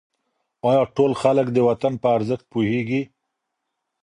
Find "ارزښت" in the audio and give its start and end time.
2.17-2.45